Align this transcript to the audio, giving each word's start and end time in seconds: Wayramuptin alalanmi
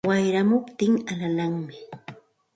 Wayramuptin 0.09 0.93
alalanmi 1.11 1.75